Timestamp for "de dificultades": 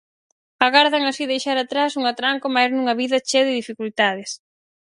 3.47-4.29